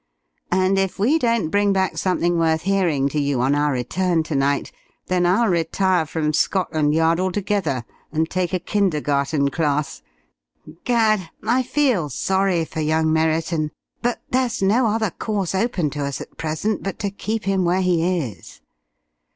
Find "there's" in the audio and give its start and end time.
14.31-14.59